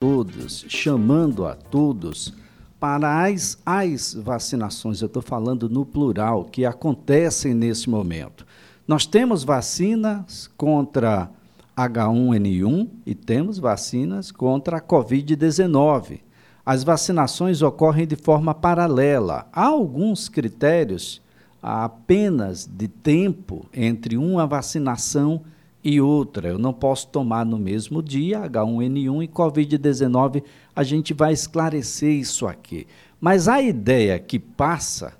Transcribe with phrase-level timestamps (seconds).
[0.00, 2.32] todos, chamando a todos
[2.80, 8.46] para as, as vacinações, eu estou falando no plural, que acontecem nesse momento.
[8.88, 11.30] Nós temos vacinas contra
[11.76, 16.20] H1N1 e temos vacinas contra a Covid-19.
[16.64, 19.46] As vacinações ocorrem de forma paralela.
[19.52, 21.20] Há alguns critérios
[21.62, 25.59] apenas de tempo entre uma vacinação e
[26.00, 26.48] outra.
[26.48, 30.42] Eu não posso tomar no mesmo dia H1N1 e Covid-19.
[30.76, 32.86] A gente vai esclarecer isso aqui.
[33.20, 35.14] Mas a ideia que passa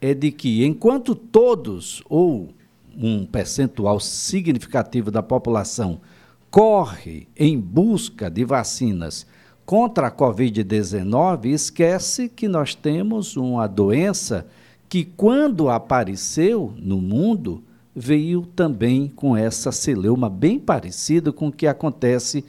[0.00, 2.48] é de que, enquanto todos ou
[2.96, 6.00] um percentual significativo da população
[6.50, 9.26] corre em busca de vacinas
[9.66, 14.46] contra a Covid-19, esquece que nós temos uma doença
[14.88, 21.66] que, quando apareceu no mundo, veio também com essa celeuma bem parecida com o que
[21.66, 22.44] acontece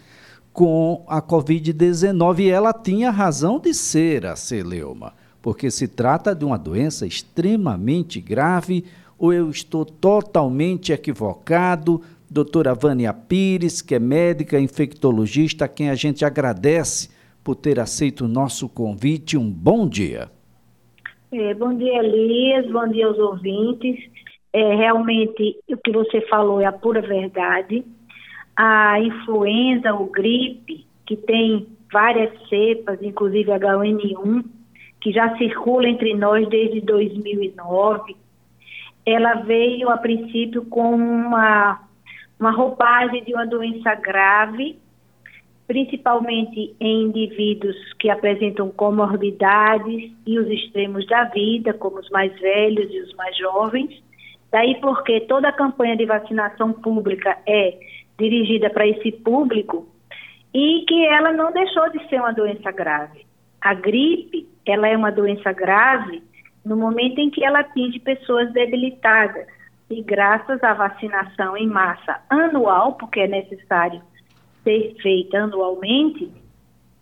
[0.52, 2.40] com a Covid-19.
[2.40, 8.19] E ela tinha razão de ser a celeuma, porque se trata de uma doença extremamente
[8.19, 8.86] grave,
[9.17, 12.02] ou eu estou totalmente equivocado?
[12.30, 17.09] Doutora Vânia Pires, que é médica infectologista, a quem a gente agradece
[17.44, 19.38] por ter aceito o nosso convite.
[19.38, 20.30] Um bom dia.
[21.31, 22.69] É, bom dia, Elias.
[22.72, 24.00] Bom dia aos ouvintes.
[24.58, 27.84] É, realmente, o que você falou é a pura verdade.
[28.56, 34.45] A influenza, o gripe, que tem várias cepas, inclusive H1N1,
[35.02, 38.16] que já circula entre nós desde 2009,
[39.06, 41.81] ela veio a princípio com uma,
[42.40, 44.80] uma roupagem de uma doença grave,
[45.67, 52.90] principalmente em indivíduos que apresentam comorbidades e os extremos da vida, como os mais velhos
[52.90, 54.06] e os mais jovens.
[54.56, 57.78] Daí porque toda a campanha de vacinação pública é
[58.17, 59.86] dirigida para esse público
[60.53, 63.25] e que ela não deixou de ser uma doença grave.
[63.59, 66.23] A gripe, ela é uma doença grave
[66.64, 69.45] no momento em que ela atinge pessoas debilitadas.
[69.90, 74.02] E graças à vacinação em massa anual, porque é necessário
[74.63, 76.31] ser feita anualmente,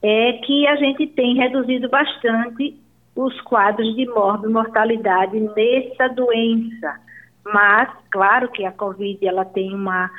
[0.01, 2.75] é que a gente tem reduzido bastante
[3.15, 7.03] os quadros de mortalidade nessa doença.
[7.45, 10.09] Mas, claro que a Covid ela tem uma,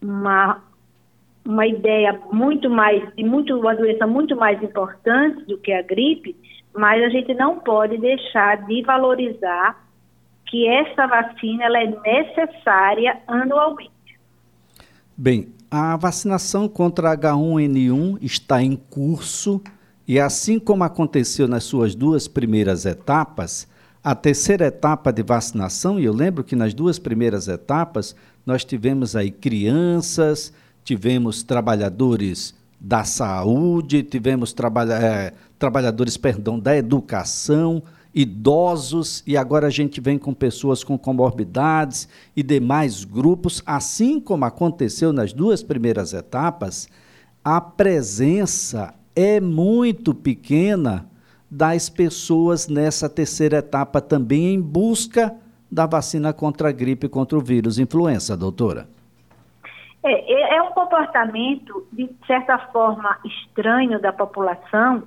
[0.00, 0.62] uma,
[1.44, 6.34] uma ideia muito mais, de muito, uma doença muito mais importante do que a gripe,
[6.74, 9.84] mas a gente não pode deixar de valorizar
[10.46, 13.90] que essa vacina ela é necessária anualmente.
[15.16, 19.62] Bem, a vacinação contra H1N1 está em curso
[20.06, 23.68] e assim como aconteceu nas suas duas primeiras etapas,
[24.06, 28.14] a terceira etapa de vacinação, e eu lembro que nas duas primeiras etapas
[28.46, 30.52] nós tivemos aí crianças,
[30.84, 37.82] tivemos trabalhadores da saúde, tivemos trabalha, é, trabalhadores perdão, da educação,
[38.14, 44.44] idosos, e agora a gente vem com pessoas com comorbidades e demais grupos, assim como
[44.44, 46.88] aconteceu nas duas primeiras etapas,
[47.42, 51.10] a presença é muito pequena
[51.50, 55.34] das pessoas nessa terceira etapa também em busca
[55.70, 58.88] da vacina contra a gripe contra o vírus influenza, doutora.
[60.04, 65.02] É, é, é um comportamento, de certa forma, estranho da população,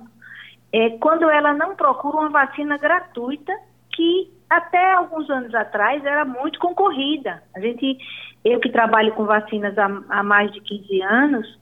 [0.72, 3.52] é, quando ela não procura uma vacina gratuita,
[3.92, 7.42] que até alguns anos atrás era muito concorrida.
[7.54, 7.98] A gente,
[8.44, 11.58] eu que trabalho com vacinas há, há mais de 15 anos,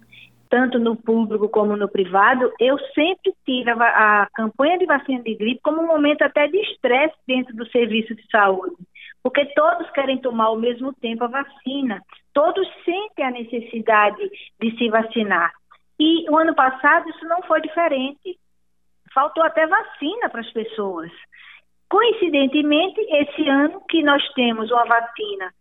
[0.50, 5.34] tanto no público como no privado, eu sempre tive a, a, campanha de vacina de
[5.34, 8.76] gripe como um momento até de estresse dentro do serviço de saúde,
[9.22, 14.88] porque todos querem tomar ao mesmo tempo a vacina, todos sentem a necessidade de se
[14.88, 15.52] vacinar.
[15.98, 18.38] E o ano passado isso não foi diferente,
[19.12, 21.10] faltou até vacina para as pessoas.
[21.88, 25.52] Coincidentemente, esse ano que nós temos uma vacina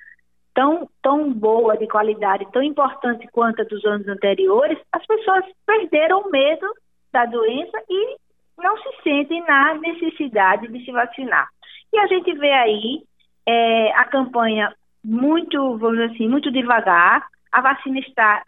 [0.57, 6.22] tão, tão boa, de qualidade, tão importante quanto a dos anos anteriores, as pessoas perderam
[6.22, 6.66] o medo
[7.13, 8.17] da doença e
[8.58, 11.47] não se sentem na necessidade de se vacinar.
[11.93, 13.03] E a gente vê aí
[13.46, 14.73] é, a campanha
[15.05, 17.28] muito, vamos dizer assim, muito devagar.
[17.52, 18.41] A vacina está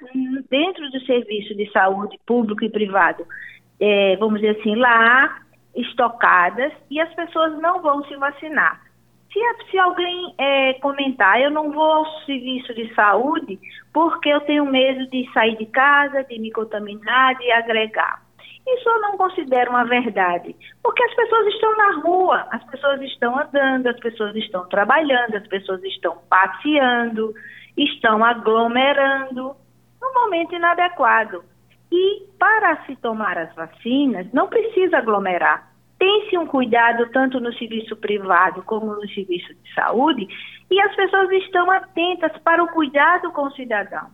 [0.50, 3.24] dentro do serviço de saúde público e privado,
[3.80, 5.44] é, vamos dizer assim, lá
[5.75, 8.88] estocadas e as pessoas não vão se vacinar.
[9.31, 13.60] Se, se alguém é, comentar, eu não vou ao serviço de saúde
[13.94, 18.22] porque eu tenho medo de sair de casa, de me contaminar, de agregar.
[18.68, 23.40] Isso eu não considero uma verdade, porque as pessoas estão na rua, as pessoas estão
[23.40, 27.34] andando, as pessoas estão trabalhando, as pessoas estão passeando,
[27.76, 29.56] estão aglomerando
[30.02, 31.44] no momento inadequado.
[31.92, 35.69] E para se tomar as vacinas, não precisa aglomerar.
[36.00, 40.28] Tem-se um cuidado tanto no serviço privado como no serviço de saúde
[40.72, 44.07] e as pessoas estão atentas para o cuidado com o cidadão.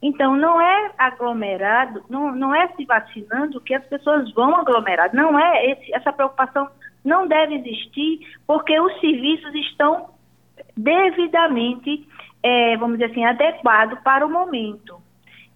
[0.00, 5.14] Então, não é aglomerado, não, não é se vacinando que as pessoas vão aglomerar.
[5.14, 6.68] Não é, esse, essa preocupação
[7.04, 10.10] não deve existir, porque os serviços estão
[10.76, 12.06] devidamente,
[12.42, 15.03] é, vamos dizer assim, adequados para o momento.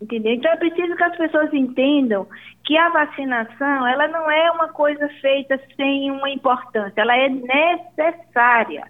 [0.01, 0.33] Entendeu?
[0.33, 2.27] Então é preciso que as pessoas entendam
[2.65, 8.87] que a vacinação ela não é uma coisa feita sem uma importância, ela é necessária.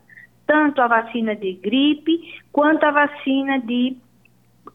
[0.46, 3.96] Tanto a vacina de gripe quanto a vacina de,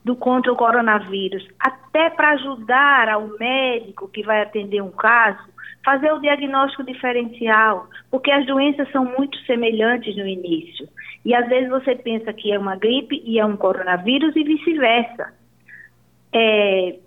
[0.03, 1.47] do contra o coronavírus.
[1.59, 5.43] Até para ajudar ao médico que vai atender um caso,
[5.83, 10.87] fazer o diagnóstico diferencial, porque as doenças são muito semelhantes no início.
[11.25, 15.42] E às vezes você pensa que é uma gripe e é um coronavírus e vice-versa.
[16.33, 16.99] É,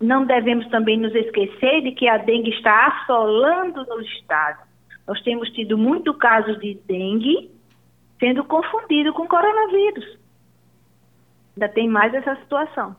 [0.00, 4.62] não devemos também nos esquecer de que a dengue está assolando no estado.
[5.06, 7.50] Nós temos tido muito casos de dengue
[8.18, 10.18] sendo confundido com coronavírus.
[11.56, 12.96] Ainda tem mais essa situação.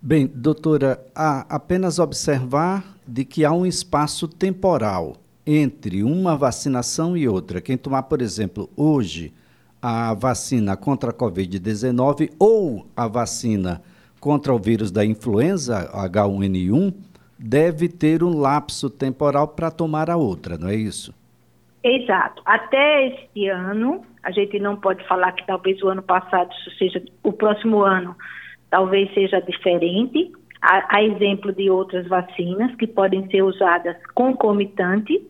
[0.00, 5.16] Bem, doutora, apenas observar de que há um espaço temporal
[5.46, 7.60] entre uma vacinação e outra.
[7.60, 9.32] Quem tomar, por exemplo, hoje
[9.80, 13.80] a vacina contra a Covid-19 ou a vacina
[14.22, 16.94] contra o vírus da influenza H1N1
[17.36, 21.12] deve ter um lapso temporal para tomar a outra, não é isso?
[21.82, 22.40] Exato.
[22.46, 27.32] Até este ano, a gente não pode falar que talvez o ano passado, seja o
[27.32, 28.14] próximo ano,
[28.70, 30.30] talvez seja diferente.
[30.60, 35.20] Há, há exemplo de outras vacinas que podem ser usadas concomitante,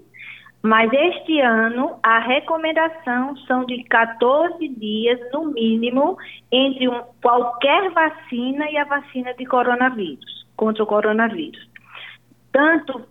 [0.62, 6.16] mas este ano a recomendação são de 14 dias no mínimo
[6.52, 11.68] entre um, qualquer vacina e a vacina de coronavírus, contra o coronavírus.
[12.52, 13.02] Tanto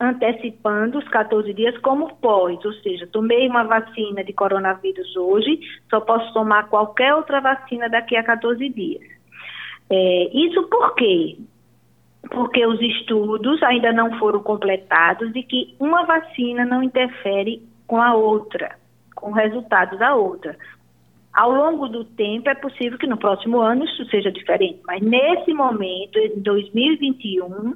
[0.00, 6.00] antecipando os 14 dias como pós, ou seja, tomei uma vacina de coronavírus hoje, só
[6.00, 9.02] posso tomar qualquer outra vacina daqui a 14 dias.
[9.90, 11.36] É, isso por quê?
[12.32, 18.14] Porque os estudos ainda não foram completados de que uma vacina não interfere com a
[18.14, 18.76] outra,
[19.14, 20.56] com o resultado da outra.
[21.30, 25.52] Ao longo do tempo, é possível que no próximo ano isso seja diferente, mas nesse
[25.52, 27.74] momento, em 2021,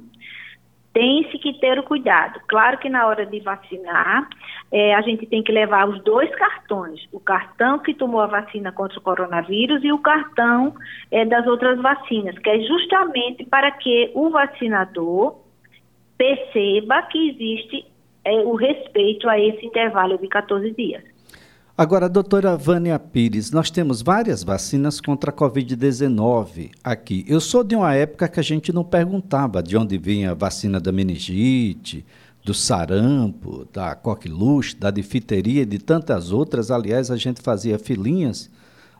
[0.97, 2.41] tem-se que ter o cuidado.
[2.47, 4.27] Claro que na hora de vacinar,
[4.71, 8.71] é, a gente tem que levar os dois cartões: o cartão que tomou a vacina
[8.71, 10.73] contra o coronavírus e o cartão
[11.11, 15.35] é, das outras vacinas, que é justamente para que o vacinador
[16.17, 17.85] perceba que existe
[18.25, 21.03] é, o respeito a esse intervalo de 14 dias.
[21.79, 27.23] Agora, doutora Vânia Pires, nós temos várias vacinas contra a Covid-19 aqui.
[27.27, 30.79] Eu sou de uma época que a gente não perguntava de onde vinha a vacina
[30.79, 32.03] da meningite,
[32.43, 36.71] do sarampo, da coqueluche, da difteria e de tantas outras.
[36.71, 38.49] Aliás, a gente fazia filinhas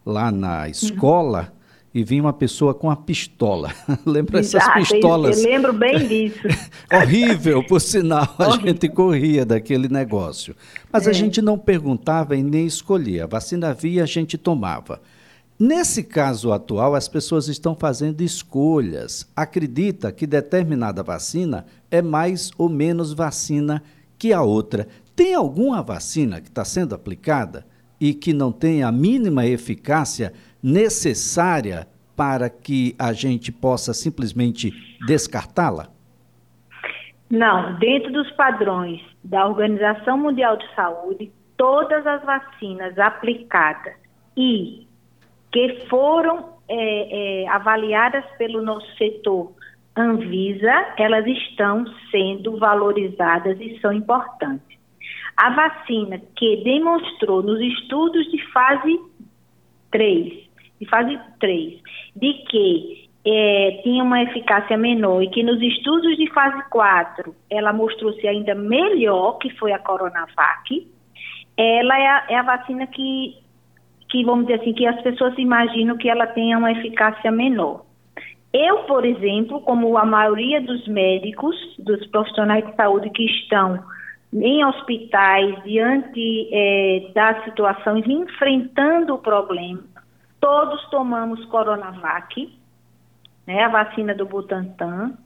[0.05, 1.51] lá na escola
[1.97, 3.73] e vinha uma pessoa com uma pistola.
[4.05, 5.43] Lembra essas pistolas?
[5.43, 6.39] Eu lembro bem disso.
[6.93, 10.55] Horrível, por sinal, a gente corria daquele negócio.
[10.93, 11.09] Mas é.
[11.09, 13.23] a gente não perguntava e nem escolhia.
[13.23, 15.01] A vacina via, a gente tomava.
[15.57, 19.27] Nesse caso atual, as pessoas estão fazendo escolhas.
[19.35, 23.81] Acredita que determinada vacina é mais ou menos vacina
[24.19, 24.87] que a outra.
[25.15, 27.65] Tem alguma vacina que está sendo aplicada
[27.99, 34.71] e que não tem a mínima eficácia necessária para que a gente possa simplesmente
[35.05, 35.89] descartá-la?
[37.29, 43.93] Não, dentro dos padrões da Organização Mundial de Saúde, todas as vacinas aplicadas
[44.35, 44.87] e
[45.51, 49.51] que foram é, é, avaliadas pelo nosso setor
[49.95, 54.77] Anvisa, elas estão sendo valorizadas e são importantes.
[55.35, 58.99] A vacina que demonstrou nos estudos de fase
[59.91, 60.46] 3
[60.79, 61.81] de fase 3,
[62.15, 67.73] de que é, tinha uma eficácia menor e que nos estudos de fase 4 ela
[67.73, 70.87] mostrou-se ainda melhor, que foi a Coronavac,
[71.57, 73.35] ela é a, é a vacina que,
[74.09, 77.85] que, vamos dizer assim, que as pessoas imaginam que ela tenha uma eficácia menor.
[78.53, 83.83] Eu, por exemplo, como a maioria dos médicos, dos profissionais de saúde que estão
[84.33, 89.83] em hospitais, diante é, das situações, enfrentando o problema,
[90.47, 92.57] Todos tomamos Coronavac,
[93.45, 95.17] né, a vacina do Butantan.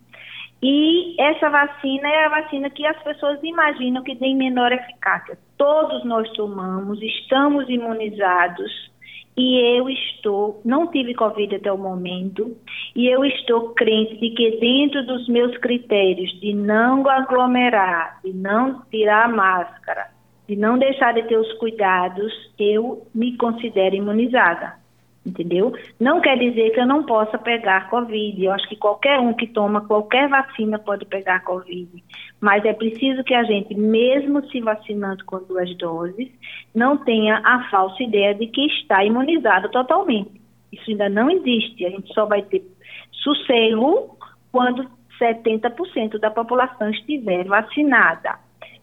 [0.63, 5.37] E essa vacina é a vacina que as pessoas imaginam que tem menor eficácia.
[5.59, 8.91] Todos nós tomamos, estamos imunizados
[9.37, 12.57] e eu estou, não tive Covid até o momento,
[12.95, 18.81] e eu estou crente de que dentro dos meus critérios de não aglomerar, de não
[18.89, 20.07] tirar a máscara,
[20.47, 24.80] de não deixar de ter os cuidados, eu me considero imunizada
[25.25, 25.73] entendeu?
[25.99, 28.43] Não quer dizer que eu não possa pegar Covid.
[28.43, 32.03] Eu acho que qualquer um que toma qualquer vacina pode pegar Covid.
[32.39, 36.29] Mas é preciso que a gente, mesmo se vacinando com duas doses,
[36.73, 40.41] não tenha a falsa ideia de que está imunizado totalmente.
[40.71, 41.85] Isso ainda não existe.
[41.85, 42.63] A gente só vai ter
[43.11, 44.17] sossego
[44.51, 48.39] quando 70% da população estiver vacinada.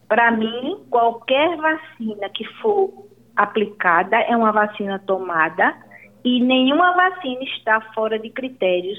[0.07, 5.88] Para mim, qualquer vacina que for aplicada é uma vacina tomada
[6.29, 8.99] e nenhuma vacina está fora de critérios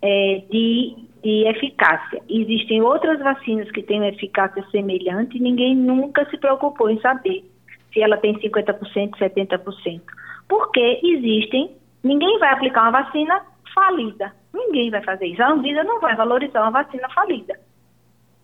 [0.00, 2.22] é, de, de eficácia.
[2.28, 7.44] Existem outras vacinas que têm uma eficácia semelhante e ninguém nunca se preocupou em saber
[7.92, 10.00] se ela tem 50%, 70%.
[10.48, 11.72] Porque existem,
[12.04, 13.42] ninguém vai aplicar uma vacina
[13.74, 14.32] falida.
[14.54, 15.42] Ninguém vai fazer isso.
[15.42, 17.58] A Anvisa não vai valorizar uma vacina falida.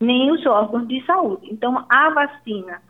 [0.01, 1.49] Nem os órgãos de saúde.
[1.53, 2.83] Então, a vacina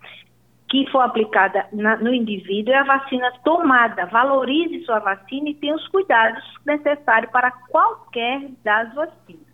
[0.68, 4.06] que for aplicada na, no indivíduo é a vacina tomada.
[4.06, 9.46] Valorize sua vacina e tenha os cuidados necessários para qualquer das vacinas.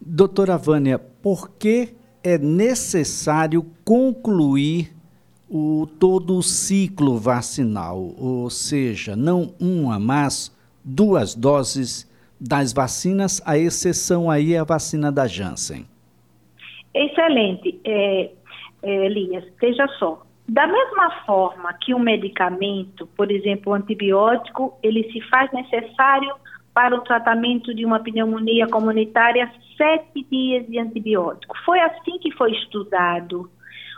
[0.00, 4.94] Doutora Vânia, por que é necessário concluir
[5.48, 8.14] o, todo o ciclo vacinal?
[8.18, 12.10] Ou seja, não uma, mas duas doses
[12.40, 15.86] das vacinas, a exceção aí é a vacina da Janssen.
[16.94, 18.30] Excelente, é,
[18.82, 19.44] é, Elias.
[19.60, 25.50] Veja só, da mesma forma que um medicamento, por exemplo, o antibiótico, ele se faz
[25.52, 26.34] necessário
[26.72, 31.56] para o tratamento de uma pneumonia comunitária, sete dias de antibiótico.
[31.64, 33.50] Foi assim que foi estudado.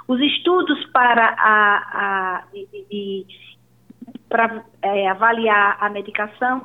[0.06, 3.26] Os estudos para, a, a de, de,
[4.28, 6.64] para é, avaliar a medicação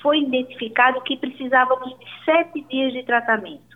[0.00, 3.67] foi identificado que precisávamos de sete dias de tratamento.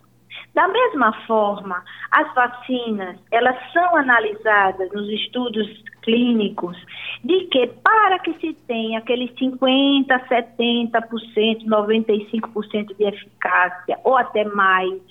[0.53, 5.67] Da mesma forma, as vacinas, elas são analisadas nos estudos
[6.03, 6.77] clínicos
[7.23, 15.01] de que para que se tenha aquele 50, 70%, 95% de eficácia ou até mais,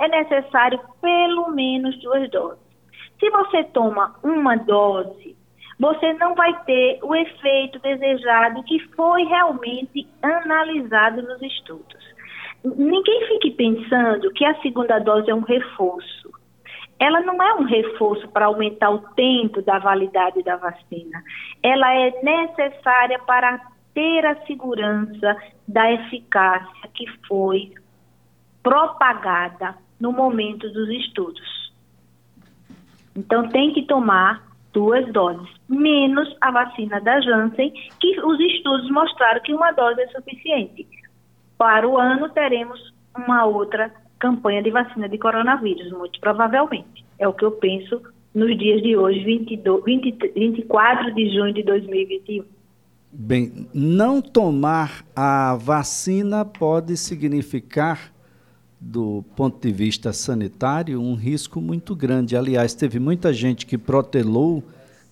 [0.00, 2.58] é necessário pelo menos duas doses.
[3.20, 5.36] Se você toma uma dose,
[5.78, 12.13] você não vai ter o efeito desejado que foi realmente analisado nos estudos
[12.64, 16.32] ninguém fique pensando que a segunda dose é um reforço.
[16.98, 21.22] Ela não é um reforço para aumentar o tempo da validade da vacina.
[21.62, 23.60] Ela é necessária para
[23.92, 25.36] ter a segurança
[25.68, 27.72] da eficácia que foi
[28.62, 31.72] propagada no momento dos estudos.
[33.14, 34.42] Então tem que tomar
[34.72, 40.08] duas doses, menos a vacina da Janssen, que os estudos mostraram que uma dose é
[40.08, 40.86] suficiente.
[41.56, 47.04] Para o ano, teremos uma outra campanha de vacina de coronavírus, muito provavelmente.
[47.18, 48.00] É o que eu penso
[48.34, 52.44] nos dias de hoje, 22, 20, 24 de junho de 2021.
[53.12, 58.12] Bem, não tomar a vacina pode significar,
[58.80, 62.36] do ponto de vista sanitário, um risco muito grande.
[62.36, 64.64] Aliás, teve muita gente que protelou,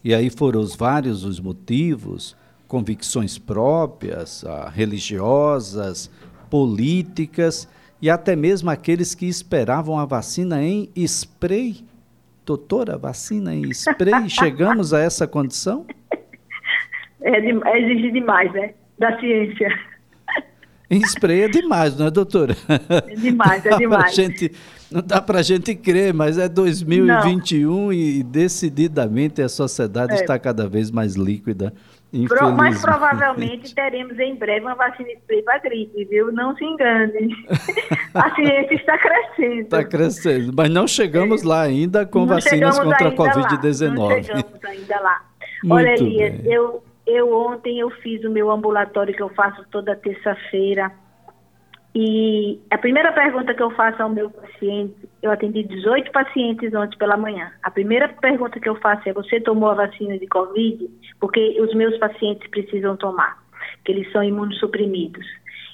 [0.02, 6.10] e aí foram os vários os motivos, convicções próprias, ah, religiosas,
[6.52, 7.66] políticas
[8.02, 11.82] e até mesmo aqueles que esperavam a vacina em spray.
[12.44, 15.86] Doutora, vacina em spray, chegamos a essa condição?
[17.22, 18.74] É, de, é exigir demais, né?
[18.98, 19.66] Da ciência.
[20.90, 22.54] Em spray é demais, não é, doutora?
[23.08, 24.14] É demais, é demais.
[24.14, 24.52] gente,
[24.90, 27.90] não dá para a gente crer, mas é 2021 não.
[27.90, 30.16] e decididamente a sociedade é.
[30.16, 31.72] está cada vez mais líquida
[32.28, 36.30] Pro, mas provavelmente teremos em breve uma vacina spray para gripe, viu?
[36.30, 37.34] Não se engane.
[38.14, 39.60] a ciência está crescendo.
[39.60, 43.94] Está crescendo, mas não chegamos lá ainda com não vacinas contra a Covid-19.
[43.94, 45.22] Não chegamos ainda lá.
[45.64, 49.96] Muito Olha, Elias, eu, eu ontem eu fiz o meu ambulatório que eu faço toda
[49.96, 50.92] terça-feira
[51.94, 56.96] e a primeira pergunta que eu faço ao meu paciente, eu atendi 18 pacientes ontem
[56.96, 57.52] pela manhã.
[57.62, 60.88] A primeira pergunta que eu faço é: você tomou a vacina de Covid?
[61.20, 63.36] Porque os meus pacientes precisam tomar,
[63.84, 65.26] que eles são imunossuprimidos.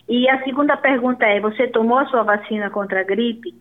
[0.08, 3.54] E a segunda pergunta é: você tomou a sua vacina contra a gripe?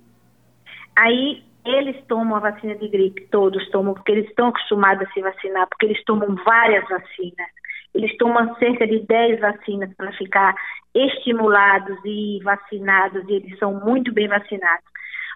[0.96, 5.22] Aí eles tomam a vacina de gripe, todos tomam, porque eles estão acostumados a se
[5.22, 7.52] vacinar, porque eles tomam várias vacinas.
[7.98, 10.56] Eles tomam cerca de 10 vacinas para ficar
[10.94, 14.86] estimulados e vacinados, e eles são muito bem vacinados.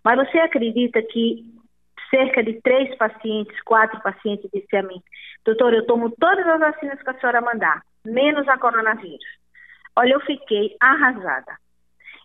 [0.05, 1.43] Mas você acredita que
[2.11, 5.01] cerca de três pacientes, quatro pacientes disse a mim,
[5.43, 9.25] doutor, eu tomo todas as vacinas que a senhora mandar, menos a coronavírus.
[9.95, 11.57] Olha, eu fiquei arrasada.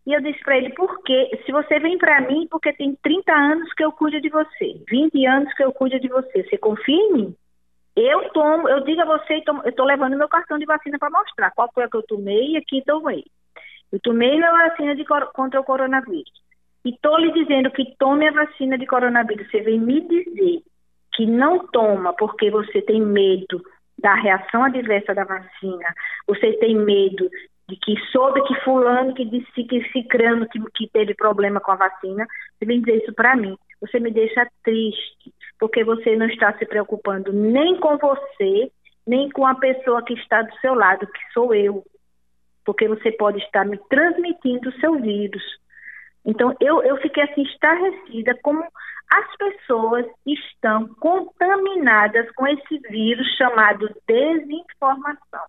[0.06, 1.30] E eu disse para ele, por quê?
[1.46, 5.26] Se você vem para mim, porque tem 30 anos que eu cuido de você, 20
[5.26, 7.36] anos que eu cuido de você, você confia em mim?
[7.96, 11.50] Eu tomo, eu digo a você, eu estou levando meu cartão de vacina para mostrar
[11.52, 13.24] qual foi a que eu tomei e aqui tomei.
[13.90, 16.30] Eu tomei minha vacina de, contra o coronavírus.
[16.84, 19.50] E estou lhe dizendo que tome a vacina de coronavírus.
[19.50, 20.62] Você vem me dizer
[21.14, 23.62] que não toma porque você tem medo
[23.98, 25.94] da reação adversa da vacina,
[26.26, 27.30] você tem medo
[27.68, 31.76] de que soube que fulano que disse que cicrano que, que teve problema com a
[31.76, 33.56] vacina, você vem dizer isso para mim.
[33.80, 38.70] Você me deixa triste, porque você não está se preocupando nem com você,
[39.06, 41.84] nem com a pessoa que está do seu lado, que sou eu.
[42.64, 45.42] Porque você pode estar me transmitindo o seu vírus.
[46.24, 48.64] Então, eu, eu fiquei assim, estarrecida como
[49.12, 55.44] as pessoas estão contaminadas com esse vírus chamado desinformação.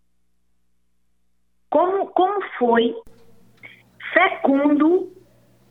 [1.70, 2.96] Como, como foi
[4.14, 5.12] fecundo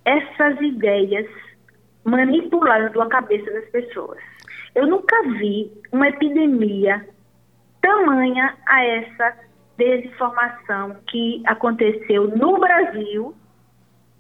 [0.05, 1.27] essas ideias
[2.07, 4.19] manipulando a cabeça das pessoas.
[4.75, 7.07] Eu nunca vi uma epidemia
[7.83, 9.37] tamanha a essa
[9.77, 13.35] desinformação que aconteceu no Brasil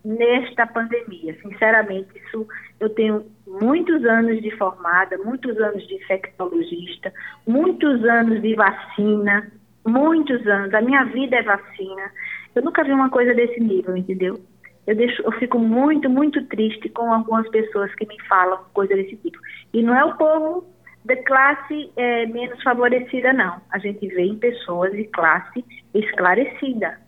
[0.04, 1.36] nesta pandemia.
[1.42, 2.46] Sinceramente, isso
[2.78, 7.12] eu tenho muitos anos de formada, muitos anos de infectologista,
[7.46, 9.50] muitos anos de vacina,
[9.86, 10.74] muitos anos.
[10.74, 12.12] A minha vida é vacina.
[12.54, 14.40] Eu nunca vi uma coisa desse nível, entendeu?
[14.86, 19.16] Eu, deixo, eu fico muito, muito triste com algumas pessoas que me falam coisa desse
[19.16, 19.38] tipo.
[19.72, 20.64] E não é o povo
[21.04, 23.60] de classe é, menos favorecida, não.
[23.70, 25.64] A gente vê em pessoas de classe
[25.94, 26.98] esclarecida.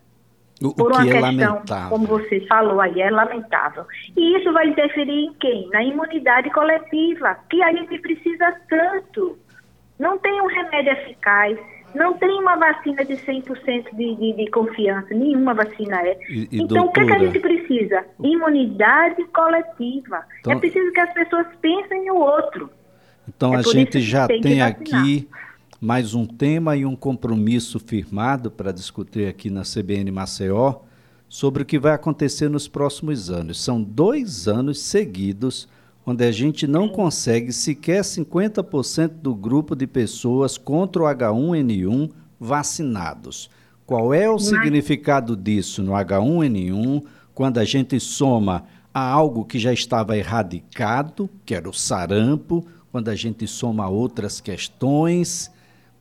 [0.61, 1.89] O, por uma que é questão, lamentável.
[1.89, 3.85] como você falou aí, é lamentável.
[4.15, 5.69] E isso vai interferir em quem?
[5.69, 9.37] Na imunidade coletiva, que a gente precisa tanto.
[9.97, 11.57] Não tem um remédio eficaz,
[11.93, 16.17] não tem uma vacina de 100% de, de, de confiança, nenhuma vacina é.
[16.29, 18.05] E, e então, o que, é que a doutora, gente precisa?
[18.23, 20.23] Imunidade coletiva.
[20.39, 22.69] Então- é preciso que as pessoas pensem no outro.
[23.27, 25.27] Então É a gente já tem tem aqui
[25.79, 30.81] mais um tema e um compromisso firmado para discutir aqui na CBN Maceió
[31.27, 33.63] sobre o que vai acontecer nos próximos anos.
[33.63, 35.69] São dois anos seguidos
[36.09, 43.47] onde a gente não consegue sequer 50% do grupo de pessoas contra o H1N1 vacinados.
[43.85, 49.71] Qual é o significado disso no H1N1 quando a gente soma a algo que já
[49.71, 55.51] estava erradicado, que era o sarampo, quando a gente soma outras questões?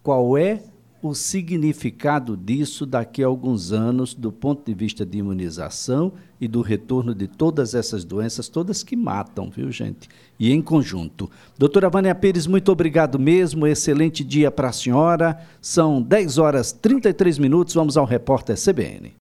[0.02, 0.62] Qual é
[1.00, 6.60] o significado disso daqui a alguns anos, do ponto de vista de imunização e do
[6.60, 10.08] retorno de todas essas doenças, todas que matam, viu, gente?
[10.38, 11.30] E em conjunto.
[11.56, 13.66] Doutora Vânia Pires, muito obrigado mesmo.
[13.66, 15.38] Excelente dia para a senhora.
[15.60, 17.74] São 10 horas 33 minutos.
[17.74, 19.12] Vamos ao repórter CBN.